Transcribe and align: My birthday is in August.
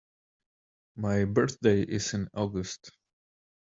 My 0.95 1.25
birthday 1.25 1.83
is 1.83 2.15
in 2.15 2.27
August. 2.33 2.89